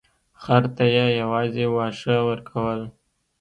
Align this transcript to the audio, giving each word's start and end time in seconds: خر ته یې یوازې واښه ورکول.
خر 0.41 0.63
ته 0.75 0.85
یې 0.95 1.05
یوازې 1.21 1.65
واښه 1.73 2.15
ورکول. 2.29 2.81